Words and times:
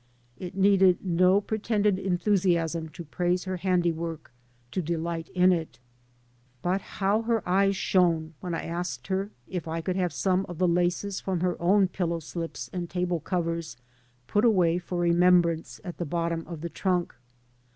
It 0.39 0.55
needed 0.55 1.05
no 1.05 1.39
pretended 1.39 1.99
enthusiasm 1.99 2.89
to 2.89 3.03
praise 3.05 3.43
her 3.43 3.57
handi 3.57 3.91
work, 3.91 4.31
to 4.71 4.81
delight 4.81 5.29
in 5.35 5.51
it. 5.51 5.77
But 6.63 6.81
how 6.81 7.21
her 7.21 7.47
eyes 7.47 7.75
shone 7.75 8.33
when 8.39 8.55
I 8.55 8.63
asked 8.63 9.05
her 9.09 9.29
if 9.47 9.67
I 9.67 9.79
could 9.79 9.97
have 9.97 10.11
some 10.11 10.47
of 10.49 10.57
the 10.57 10.67
laccs 10.67 11.21
from 11.21 11.41
her 11.41 11.55
own 11.61 11.87
pillow 11.87 12.17
slips 12.19 12.67
and 12.73 12.89
table 12.89 13.19
covers 13.19 13.77
put 14.25 14.43
away 14.43 14.79
for 14.79 14.97
remembrance 14.97 15.79
at 15.83 15.99
the 15.99 16.05
bottom 16.05 16.47
of 16.47 16.61
the 16.61 16.69
trunk. 16.69 17.13